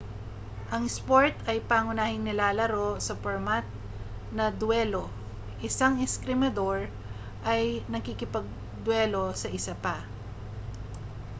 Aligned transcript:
ang 0.73 0.81
isport 0.91 1.33
ay 1.51 1.61
pangunahing 1.71 2.23
nilalaro 2.25 2.89
sa 3.07 3.13
pormat 3.23 3.61
na 4.37 4.45
dwelo 4.61 5.03
isang 5.67 5.93
eskrimador 6.05 6.79
ay 7.53 7.63
nakikipagdwelo 7.93 9.25
sa 9.41 9.47
isa 9.57 9.73
pa 9.83 9.95